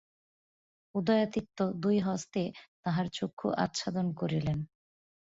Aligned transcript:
উদয়াদিত্য 0.95 1.57
দুই 1.75 1.97
হস্তে 1.99 2.41
তাঁহার 2.83 3.07
চক্ষু 3.09 3.47
আচ্ছাদন 3.57 4.07
করিলেন। 4.13 4.59